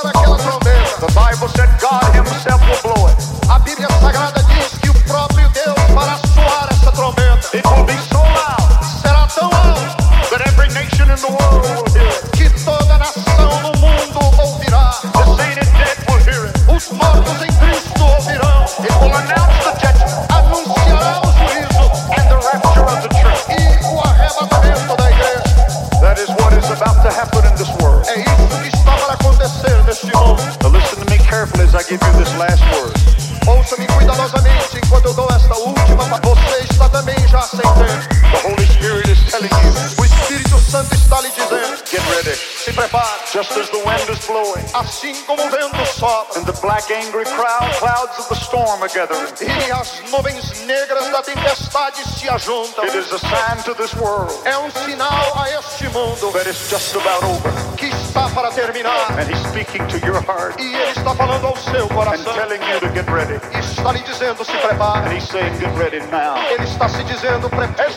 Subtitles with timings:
[0.00, 2.07] The Bible said God
[49.40, 52.84] E as nuvens negras da tempestade se ajuntam.
[54.44, 56.32] É um sinal a este mundo
[57.76, 59.06] que está para terminar.
[60.58, 62.34] E ele está falando ao seu coração.
[63.54, 65.16] E está lhe dizendo se prepare.
[66.50, 67.88] Ele está se dizendo prepare.